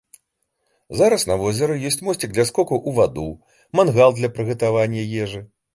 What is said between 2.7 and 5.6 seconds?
у ваду, мангал для прыгатавання ежы.